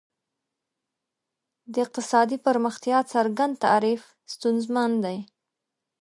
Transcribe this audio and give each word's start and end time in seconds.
د 1.73 1.73
اقتصادي 1.85 2.37
پرمختیا 2.45 2.97
څرګند 3.13 3.53
تعریف 3.65 4.01
ستونزمن 4.33 4.91
دی. 5.03 5.17